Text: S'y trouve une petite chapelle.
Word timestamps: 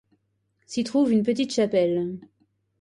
S'y 0.65 0.83
trouve 0.83 1.11
une 1.11 1.21
petite 1.21 1.53
chapelle. 1.53 2.17